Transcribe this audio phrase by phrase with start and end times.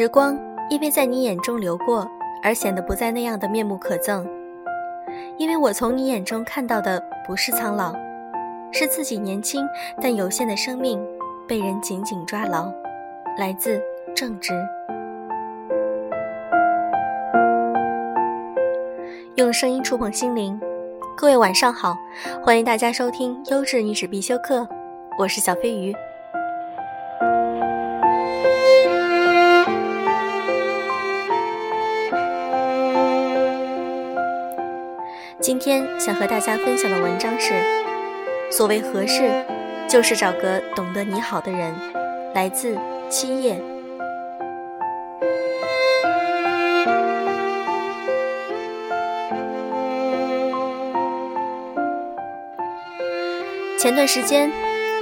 [0.00, 0.38] 时光
[0.70, 2.08] 因为在你眼中流过，
[2.40, 4.24] 而显得不再那样的面目可憎。
[5.36, 7.92] 因为我从你眼中看到的不是苍老，
[8.70, 9.66] 是自己年轻
[10.00, 11.04] 但有限的生命
[11.48, 12.72] 被人紧紧抓牢。
[13.38, 13.82] 来自
[14.14, 14.52] 正直，
[19.34, 20.60] 用声音触碰心灵。
[21.16, 21.96] 各位晚上好，
[22.44, 24.64] 欢迎大家收听优质女子必修课，
[25.18, 25.92] 我是小飞鱼。
[35.40, 37.52] 今天想和大家分享的文章是：
[38.50, 39.30] 所谓合适，
[39.88, 41.72] 就是找个懂得你好的人。
[42.34, 42.76] 来自
[43.08, 43.56] 七叶。
[53.78, 54.50] 前段时间，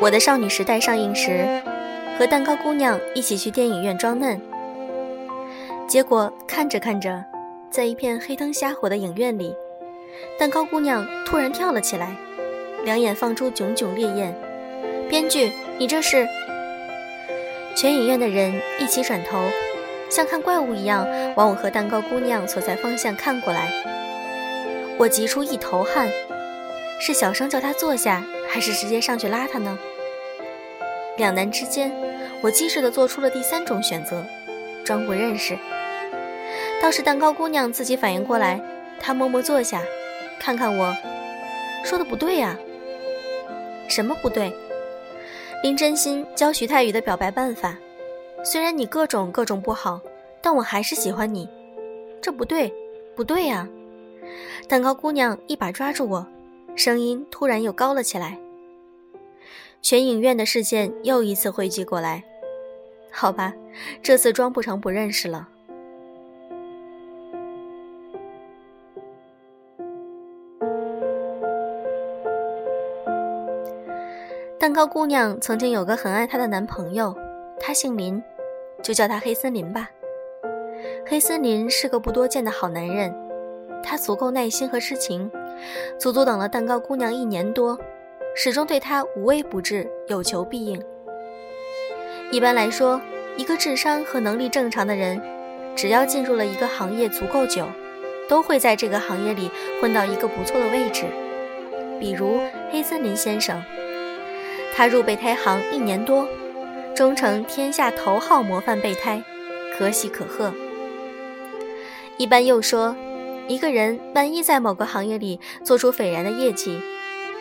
[0.02, 1.46] 我的少女时代上映时，
[2.18, 4.38] 和蛋糕姑娘一起去电影院装嫩，
[5.88, 7.24] 结果看着看着，
[7.70, 9.56] 在一片黑灯瞎火的影院里。
[10.38, 12.14] 蛋糕姑娘突然跳了起来，
[12.84, 14.34] 两眼放出炯炯烈焰。
[15.08, 16.26] 编剧，你这是？
[17.74, 19.38] 全影院的人一起转头，
[20.10, 21.06] 像看怪物一样
[21.36, 23.70] 往我和蛋糕姑娘所在方向看过来。
[24.98, 26.08] 我急出一头汗，
[26.98, 29.78] 是小声叫她坐下，还是直接上去拉她呢？
[31.18, 31.92] 两难之间，
[32.42, 34.24] 我机智地做出了第三种选择，
[34.84, 35.58] 装不认识。
[36.80, 38.60] 倒是蛋糕姑娘自己反应过来，
[39.00, 39.82] 她默默坐下。
[40.38, 40.94] 看看我，
[41.84, 42.56] 说的不对呀。
[43.88, 44.52] 什么不对？
[45.62, 47.76] 林真心教徐太宇的表白办法。
[48.44, 50.00] 虽然你各种各种不好，
[50.40, 51.48] 但我还是喜欢你。
[52.20, 52.72] 这不对，
[53.14, 53.68] 不对呀！
[54.68, 56.26] 蛋糕姑娘一把抓住我，
[56.74, 58.38] 声音突然又高了起来。
[59.82, 62.22] 全影院的事件又一次汇集过来。
[63.10, 63.52] 好吧，
[64.02, 65.48] 这次装不成不认识了。
[74.76, 77.16] 糕姑娘曾经有个很爱她的男朋友，
[77.58, 78.22] 他姓林，
[78.82, 79.88] 就叫他黑森林吧。
[81.06, 83.10] 黑森林是个不多见的好男人，
[83.82, 85.30] 他足够耐心和痴情，
[85.98, 87.78] 足足等了蛋糕姑娘一年多，
[88.34, 90.78] 始终对她无微不至，有求必应。
[92.30, 93.00] 一般来说，
[93.38, 95.18] 一个智商和能力正常的人，
[95.74, 97.64] 只要进入了一个行业足够久，
[98.28, 99.50] 都会在这个行业里
[99.80, 101.06] 混到一个不错的位置。
[101.98, 103.64] 比如黑森林先生。
[104.76, 106.28] 他入备胎行一年多，
[106.94, 109.24] 终成天下头号模范备胎，
[109.72, 110.52] 可喜可贺。
[112.18, 112.94] 一般又说，
[113.48, 116.78] 一个人万一在某个行业里做出斐然的业绩，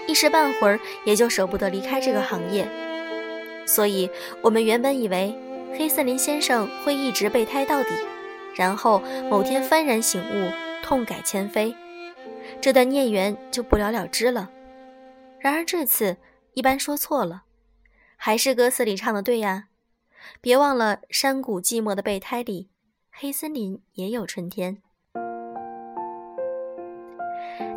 [0.07, 2.65] 一时半会儿也就舍不得离开这个行业。
[3.65, 4.09] 所以，
[4.41, 5.37] 我们原本以为
[5.77, 7.89] 黑森林先生会一直备胎到底，
[8.55, 10.49] 然后某天幡然醒悟，
[10.81, 11.75] 痛改前非，
[12.61, 14.49] 这段孽缘就不了了之了。
[15.37, 16.15] 然而这次。
[16.55, 17.43] 一般说错了，
[18.15, 19.65] 还是歌词里唱的对呀！
[20.39, 22.69] 别忘了，山谷寂寞的备胎里，
[23.11, 24.77] 黑森林也有春天。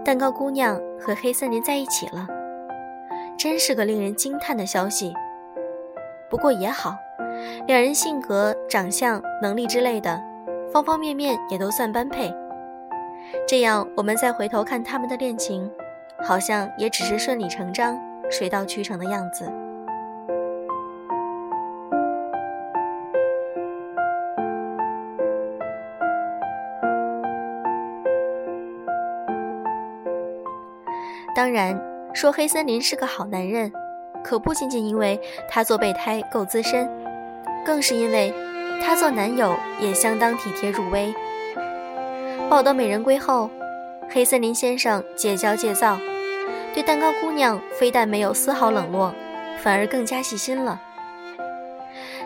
[0.04, 2.28] 蛋糕姑娘和黑森林在一起了，
[3.36, 5.12] 真是个令人惊叹的消息。
[6.30, 6.96] 不过也好，
[7.66, 10.22] 两人性格、长相、能力之类的，
[10.72, 12.32] 方方面面也都算般配。
[13.48, 15.68] 这样，我们再回头看他们的恋情，
[16.22, 18.00] 好像也只是顺理成章。
[18.30, 19.50] 水到渠成的样子。
[31.34, 31.80] 当然，
[32.12, 33.72] 说黑森林是个好男人，
[34.24, 36.90] 可不仅仅因为他做备胎够资深，
[37.64, 38.34] 更是因为
[38.82, 41.14] 他做男友也相当体贴入微。
[42.50, 43.48] 抱得美人归后，
[44.10, 45.96] 黑森林先生戒骄戒躁。
[46.74, 49.12] 对蛋糕姑娘非但没有丝毫冷落，
[49.58, 50.80] 反而更加细心了。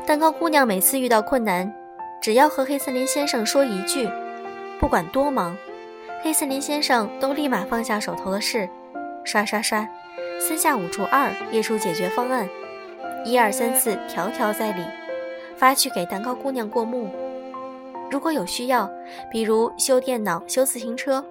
[0.04, 1.72] 蛋糕姑娘每次遇到困难，
[2.20, 4.08] 只要和黑森林先生说一句，
[4.78, 5.56] 不管多忙，
[6.22, 8.68] 黑森林先生都立马放下手头的事，
[9.24, 9.88] 刷刷刷，
[10.38, 12.48] 三下五除二列出解决方案，
[13.24, 14.82] 一二三四条条在理，
[15.56, 17.10] 发去给蛋糕姑娘过目。
[18.10, 18.90] 如果有需要，
[19.30, 21.24] 比如修电脑、修自行车。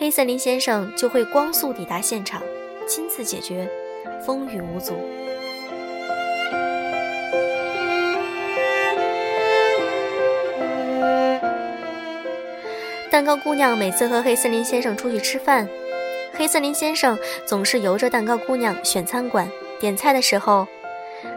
[0.00, 2.42] 黑森林先生就会光速抵达现场，
[2.88, 3.68] 亲自解决，
[4.24, 4.94] 风雨无阻。
[13.10, 15.68] 蛋糕姑娘每次和黑森林先生出去吃饭，
[16.32, 19.46] 黑森林先生总是由着蛋糕姑娘选餐馆、
[19.78, 20.66] 点菜的时候，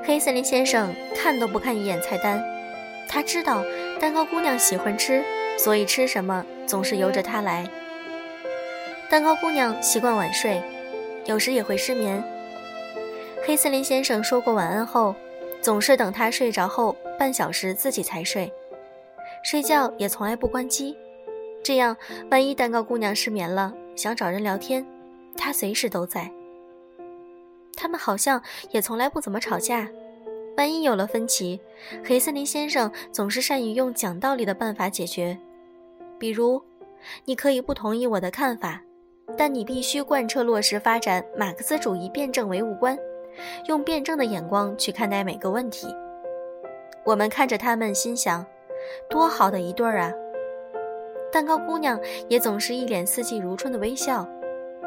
[0.06, 2.42] 黑森林先生看都不看一眼菜单，
[3.10, 3.62] 他知道
[4.00, 5.21] 蛋糕姑娘喜欢吃，
[5.60, 7.69] 所以吃什么总是由着她来。
[9.13, 10.60] 蛋糕姑娘习惯晚睡，
[11.27, 12.19] 有时也会失眠。
[13.45, 15.13] 黑森林先生说过晚安后，
[15.62, 18.51] 总是等她睡着后半小时自己才睡，
[19.44, 20.98] 睡觉也从来不关机。
[21.63, 21.95] 这样，
[22.31, 24.83] 万一蛋糕姑娘失眠了，想找人聊天，
[25.38, 26.27] 他随时都在。
[27.75, 29.88] 他们好像也从来不怎么吵架。
[30.57, 31.62] 万一有了分歧，
[32.04, 35.38] 黑森林先生总是善于用讲道理的办法解决。
[36.18, 36.60] 比如，
[37.25, 38.81] 你可以不同意我的看法，
[39.38, 42.98] 但你必须贯彻落实发展马克思主义辩证唯物观，
[43.68, 45.88] 用辩证的眼光去看待每个问题。
[47.04, 48.46] 我们看着他们，心想：
[49.10, 50.14] 多好的一对儿啊！
[51.32, 52.00] 蛋糕姑娘
[52.30, 54.28] 也总是一脸四季如春的微笑，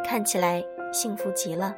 [0.04, 1.76] 看起来幸福极了。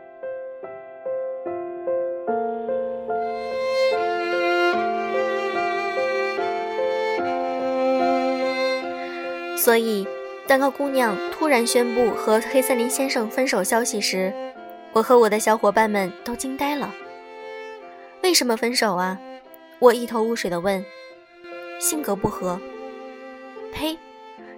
[9.56, 10.06] 所以，
[10.48, 14.32] 蛋糕姑娘突然宣布和黑森林先生分手消息时，
[14.94, 16.90] 我和我的小伙伴们都惊呆了。
[18.22, 19.20] 为什么分手啊？
[19.78, 20.82] 我一头雾水地问。
[21.78, 22.58] 性格不合。
[23.74, 23.98] 呸！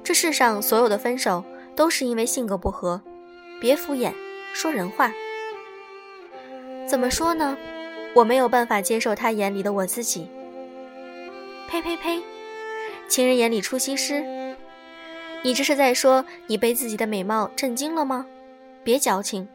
[0.04, 1.44] 这世上所有的分手
[1.75, 3.02] 都是因为性格不合。
[3.60, 4.12] 别敷衍，
[4.54, 5.12] 说人话。
[6.87, 7.58] 怎么说呢？
[8.14, 10.31] 我没有办法接受他眼里的我自己。
[11.69, 12.22] 呸呸呸！
[13.08, 14.25] 情人眼里出西施。
[15.42, 18.26] 你这是在说你被自己的美貌震惊了吗？
[18.84, 19.48] 别矫情。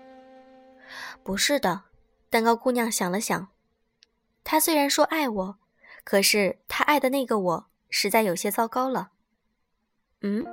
[1.24, 1.84] 不是的，
[2.30, 3.50] 蛋糕姑娘想了想，
[4.44, 5.58] 她虽然说爱我，
[6.04, 9.10] 可是她爱的那个我实在有些糟糕了。
[10.22, 10.44] 嗯，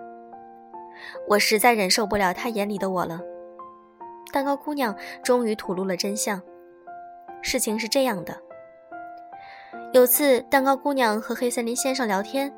[1.28, 3.20] 我实在忍受不了她眼里的我了。
[4.32, 6.40] 蛋糕姑娘终于吐露了真相。
[7.42, 8.40] 事情是这样的，
[9.92, 12.54] 有次蛋糕姑娘和黑森林先生聊天。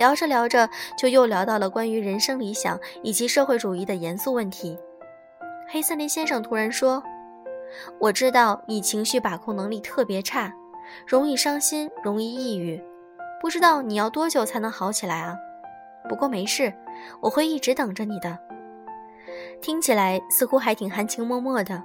[0.00, 0.66] 聊着聊着，
[0.96, 4.78] 就又聊到了关于人生理想以及社会主义的严肃问题。
[5.68, 7.02] 黑森林先生突然说
[8.00, 10.50] ：“我知道你情绪把控能力特别差，
[11.06, 12.82] 容易伤心，容易抑郁。
[13.42, 15.36] 不知道你要多久才能好起来啊？
[16.08, 16.72] 不过没事，
[17.20, 18.38] 我会一直等着你的。”
[19.60, 21.82] 听起来似乎还挺含情脉脉的，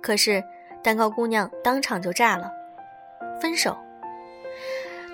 [0.00, 0.40] 可是
[0.84, 2.48] 蛋糕姑娘当场就炸了，
[3.40, 3.76] 分手。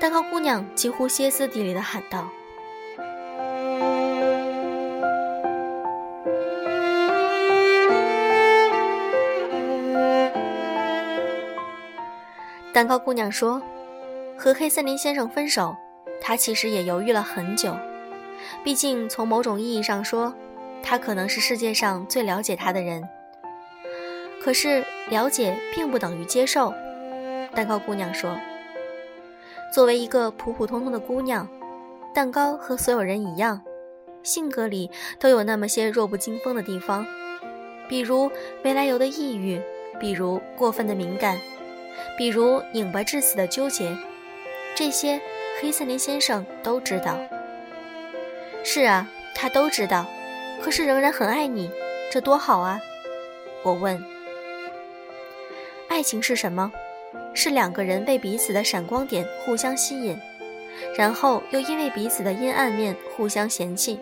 [0.01, 2.27] 蛋糕姑娘几乎歇斯底里地喊道
[12.73, 13.61] ：“蛋糕姑娘说，
[14.39, 15.77] 和黑森林先生分手，
[16.19, 17.77] 她其实也犹豫了很久。
[18.65, 20.35] 毕竟从某种意义上说，
[20.83, 23.07] 他可能是世界上最了解他的人。
[24.43, 26.73] 可是了解并不等于接受。”
[27.55, 28.35] 蛋糕姑娘说。
[29.73, 31.49] 作为一个普普通通的姑娘，
[32.13, 33.63] 蛋糕和所有人一样，
[34.23, 37.07] 性格里都有那么些弱不禁风的地方，
[37.89, 38.29] 比如
[38.63, 39.61] 没来由的抑郁，
[40.01, 41.39] 比如过分的敏感，
[42.19, 43.97] 比如拧巴致死的纠结。
[44.75, 45.21] 这些
[45.61, 47.17] 黑森林先生都知道。
[48.65, 50.05] 是啊，他都知道，
[50.61, 51.71] 可是仍然很爱你，
[52.11, 52.81] 这多好啊！
[53.63, 54.03] 我问。
[55.89, 56.73] 爱情是什么？
[57.35, 60.19] 是两个人被彼此的闪光点互相吸引，
[60.97, 63.99] 然后又因为彼此的阴暗面互相嫌弃，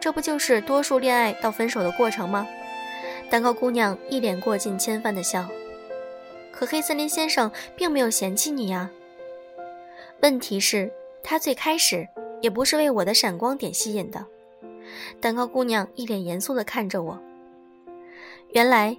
[0.00, 2.46] 这不就是多数恋爱到分手的过程吗？
[3.28, 5.48] 蛋糕姑娘一脸过尽千帆的笑。
[6.52, 8.90] 可黑森林先生并没有嫌弃你呀。
[10.20, 10.90] 问题是，
[11.22, 12.08] 他最开始
[12.40, 14.24] 也不是为我的闪光点吸引的。
[15.20, 17.20] 蛋糕姑娘一脸严肃地看着我。
[18.52, 18.96] 原来。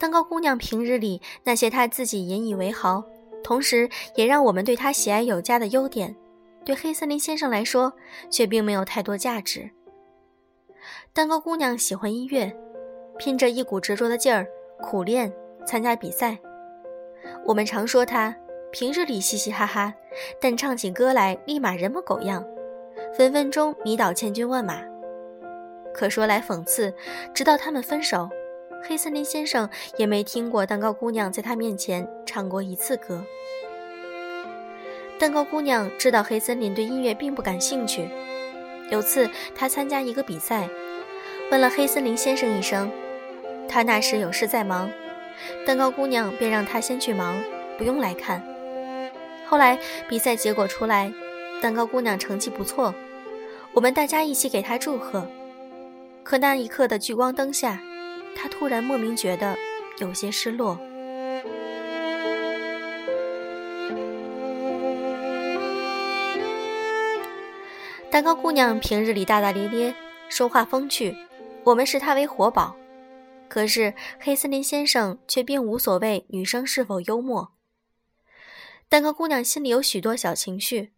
[0.00, 3.04] 蛋糕姑娘平日里那些她自己引以为豪，
[3.44, 6.16] 同时也让我们对她喜爱有加的优点，
[6.64, 7.92] 对黑森林先生来说
[8.30, 9.70] 却并没有太多价值。
[11.12, 12.50] 蛋糕姑娘喜欢音乐，
[13.18, 14.46] 拼着一股执着的劲儿
[14.80, 15.30] 苦练
[15.66, 16.38] 参加比赛。
[17.44, 18.34] 我们常说她
[18.72, 19.92] 平日里嘻嘻哈哈，
[20.40, 22.42] 但唱起歌来立马人模狗样，
[23.14, 24.80] 分分钟迷倒千军万马。
[25.92, 26.90] 可说来讽刺，
[27.34, 28.30] 直到他们分手。
[28.82, 33.24] 黑森林先生也没听过蛋糕姑娘在他面前唱过一次歌。
[35.18, 38.08] 蛋糕姑娘知道黑森林对音乐并不感兴趣。
[38.90, 40.68] 有次她参加一个比赛，
[41.50, 42.90] 问了黑森林先生一声，
[43.68, 44.90] 他那时有事在忙，
[45.66, 47.40] 蛋糕姑娘便让他先去忙，
[47.78, 48.42] 不用来看。
[49.46, 51.12] 后来比赛结果出来，
[51.62, 52.94] 蛋糕姑娘成绩不错，
[53.74, 55.26] 我们大家一起给她祝贺。
[56.24, 57.80] 可那一刻的聚光灯下。
[58.34, 59.56] 他突然莫名觉得
[59.98, 60.78] 有些失落。
[68.10, 69.94] 蛋糕姑娘平日里大大咧咧，
[70.28, 71.14] 说话风趣，
[71.62, 72.76] 我们视她为活宝。
[73.48, 77.52] 可是黑森林先生却并无所谓女生是否幽默。
[78.88, 80.92] 蛋糕姑娘心里有许多小情绪，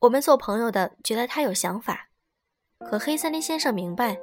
[0.00, 2.08] 我们做朋友的觉得她有想法，
[2.78, 4.18] 可黑森林先生明白，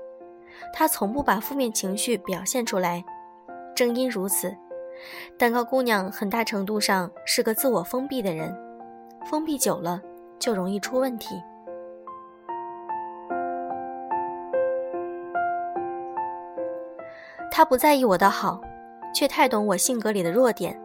[0.74, 3.04] 她从不把负面情绪表现出来。
[3.76, 4.56] 正因如此，
[5.38, 8.56] 蛋糕姑娘很大程度上是个自我封闭的人，
[9.26, 10.02] 封闭久了
[10.38, 11.42] 就容易出问题。
[17.52, 18.62] 他不在意我的好，
[19.14, 20.80] 却太懂我性格里的弱点。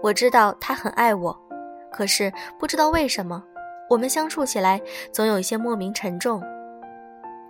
[0.00, 1.36] 我知道他很爱我，
[1.90, 3.42] 可是不知道为什么，
[3.90, 4.80] 我们相处起来
[5.12, 6.40] 总有一些莫名沉重。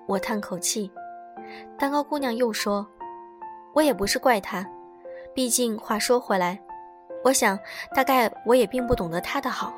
[0.07, 0.91] 我叹口气，
[1.79, 2.87] 蛋糕姑娘又说
[3.75, 4.67] ：“我也不是怪他，
[5.35, 6.59] 毕竟话说回来，
[7.25, 7.59] 我想
[7.95, 9.75] 大概我也并不懂得他的好。”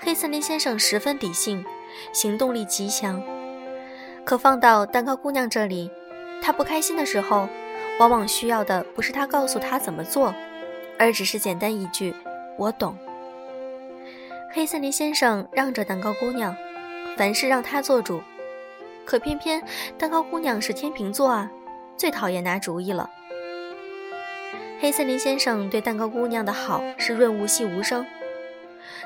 [0.00, 1.64] 黑森林先生十分理性，
[2.12, 3.22] 行动力极强，
[4.24, 5.90] 可放到蛋糕姑娘这里。
[6.40, 7.48] 她不开心的时候，
[7.98, 10.32] 往往需要的不是他告诉她怎么做，
[10.98, 12.14] 而只是简单一句
[12.56, 12.96] “我懂”。
[14.52, 16.54] 黑森林先生让着蛋糕姑娘，
[17.16, 18.20] 凡事让她做主，
[19.06, 19.62] 可偏偏
[19.96, 21.48] 蛋糕姑娘是天秤座啊，
[21.96, 23.08] 最讨厌拿主意了。
[24.80, 28.04] 黑森林先生对蛋糕姑娘的好是润物细无声，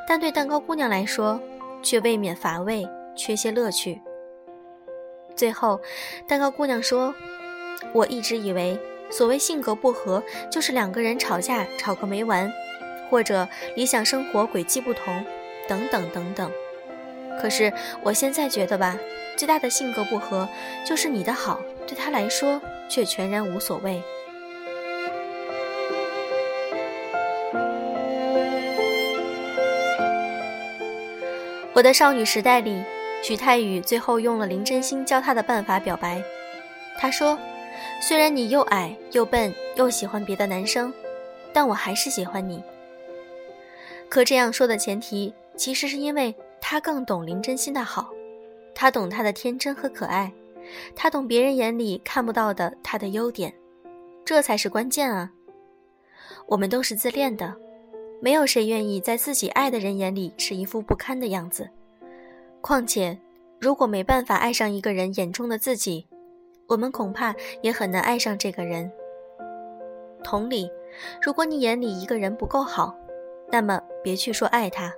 [0.08, 1.40] 但对蛋糕姑娘来说，
[1.82, 4.00] 却未免乏味，缺些乐趣。
[5.36, 5.80] 最后，
[6.26, 7.14] 蛋糕姑娘说
[7.94, 8.76] ：“我一直以为，
[9.10, 12.50] 所谓性格不合，就是两个人吵架吵个没完，
[13.10, 15.24] 或者理想生活轨迹不同，
[15.68, 16.50] 等等等等。
[17.40, 18.98] 可是我现在觉得吧，
[19.40, 20.46] 最大的性格不合，
[20.84, 24.02] 就是你的好对他来说却全然无所谓。”
[31.72, 32.84] 我的少女时代里。
[33.22, 36.22] 许太宇最后用了林真心教他的办法表白。
[36.98, 37.38] 他说
[38.00, 40.92] ：“虽然你又矮又笨又喜欢别的男生，
[41.52, 42.62] 但我还是喜欢你。”
[44.08, 48.08] 可这样说的前提，其实是因为他更懂林真心的好，
[48.74, 50.32] 他懂他的天真和可爱，
[50.94, 53.52] 他懂别人眼里看不到的他的优点，
[54.24, 55.30] 这才是关键啊！
[56.46, 57.54] 我们都是自恋的，
[58.20, 61.68] 没有谁愿意在自己爱的人眼里是一副不堪的样子。
[62.60, 63.18] 况且，
[63.60, 66.06] 如果没办法爱上一个人眼中的自己，
[66.66, 68.90] 我们恐怕也很难爱上这个人。
[70.22, 70.70] 同理，
[71.22, 72.94] 如果你眼里一个人不够好，
[73.50, 74.92] 那么别去说爱他。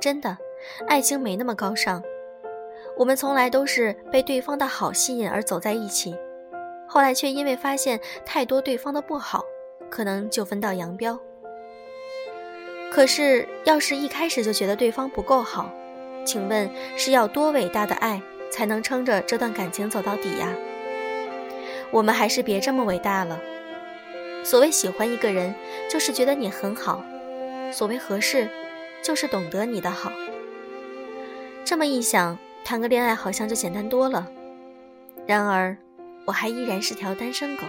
[0.00, 0.36] 真的，
[0.86, 2.02] 爱情没那么高尚。
[2.96, 6.14] 我们从来都是被对方的好吸引而走在一起，
[6.86, 9.42] 后来却因为发现太多对方的不好，
[9.90, 11.18] 可能就分道扬镳。
[12.92, 15.68] 可是，要是一开始就觉得对方不够好，
[16.24, 20.48] 请问是要多伟大的爱才能撑着这段感情走到底呀？
[21.90, 23.40] 我们还是别这么伟大了。
[24.44, 25.52] 所谓喜欢一个人，
[25.90, 27.02] 就是觉得你很好；
[27.72, 28.48] 所谓合适，
[29.02, 30.12] 就是懂得你的好。
[31.64, 34.26] 这么一想，谈个恋爱好像就简单多了。
[35.26, 35.76] 然而，
[36.24, 37.62] 我还依然是条单身狗。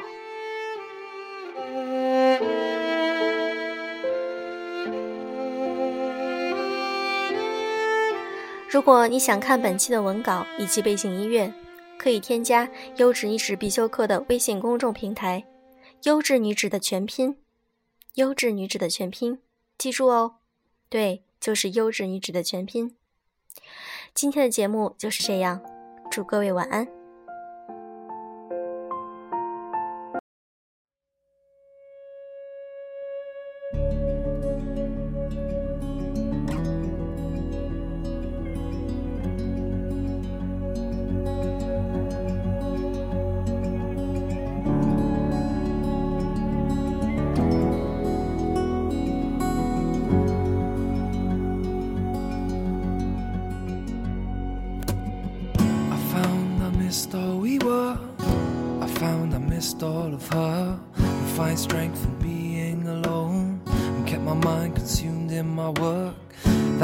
[8.69, 11.53] 如果你想看本期的文稿以及背景音乐，
[11.97, 15.45] 可以添加“优质女子必修课”的微信公众平台
[16.03, 17.37] “优质女子”的全拼
[18.15, 19.39] ，“优质女子”的全拼，
[19.77, 20.35] 记住哦，
[20.89, 22.95] 对，就是“优质女子”的全拼。
[24.15, 25.59] 今天的节目就是这样，
[26.09, 26.87] 祝各位晚安。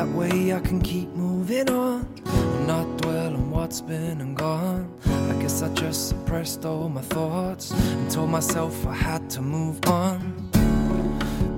[0.02, 2.08] That way i can keep moving on.
[2.26, 4.92] And not dwell on what's been and gone.
[5.06, 9.80] I guess i just suppressed all my thoughts and told myself i had to move
[9.86, 10.20] on.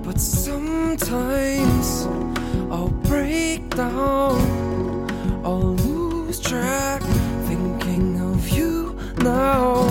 [0.04, 2.06] But sometimes
[2.70, 4.36] i'll break down.
[5.42, 7.00] I'll lose track
[7.48, 9.83] thinking of you now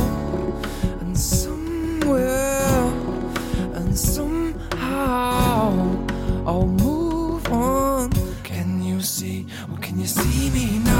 [10.04, 10.93] you see me now?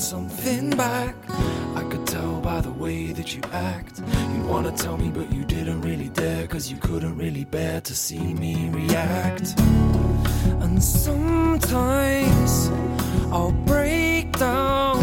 [0.00, 1.14] Something back.
[1.76, 4.00] I could tell by the way that you act.
[4.34, 6.46] You wanna tell me, but you didn't really dare.
[6.46, 9.54] Cause you couldn't really bear to see me react.
[10.64, 12.70] And sometimes
[13.30, 15.02] I'll break down,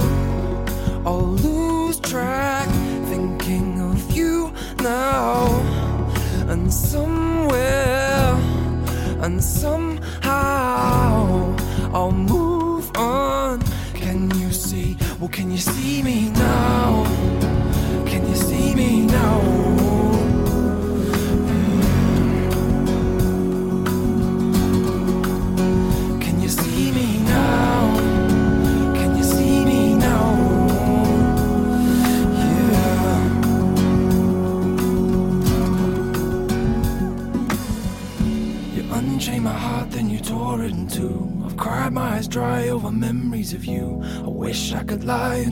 [1.06, 2.68] I'll lose track,
[3.08, 4.52] thinking of you
[4.82, 5.46] now.
[6.50, 8.34] And somewhere,
[9.22, 10.36] and somehow,
[11.94, 12.47] I'll move
[15.28, 16.37] can you see me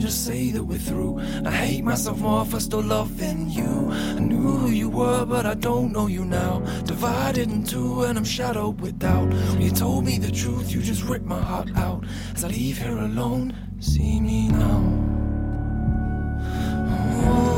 [0.06, 1.18] just say that we're through.
[1.44, 3.90] I hate myself more for still loving you.
[3.90, 6.60] I knew who you were, but I don't know you now.
[6.84, 9.28] Divided in two, and I'm shadowed with doubt.
[9.30, 12.04] When you told me the truth, you just ripped my heart out.
[12.36, 14.80] As I leave here alone, see me now.
[17.26, 17.55] Oh.